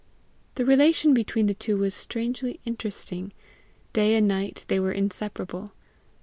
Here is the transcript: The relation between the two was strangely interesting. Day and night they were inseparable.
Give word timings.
The 0.55 0.65
relation 0.65 1.13
between 1.13 1.45
the 1.45 1.53
two 1.53 1.77
was 1.77 1.93
strangely 1.93 2.59
interesting. 2.65 3.33
Day 3.93 4.15
and 4.15 4.27
night 4.27 4.65
they 4.67 4.79
were 4.79 4.91
inseparable. 4.91 5.73